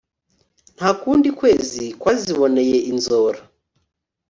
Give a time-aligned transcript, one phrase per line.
[0.77, 3.39] nta kundi kwezi kwayiboneye inzora